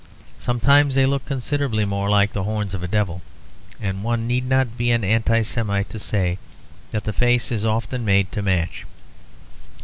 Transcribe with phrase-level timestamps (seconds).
[0.39, 3.21] Sometimes they look considerably more like the horns of a devil;
[3.79, 6.39] and one need not be an Anti Semite to say
[6.89, 8.85] that the face is often made to match.